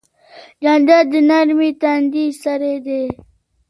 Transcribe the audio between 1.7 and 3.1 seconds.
تندې سړی دی.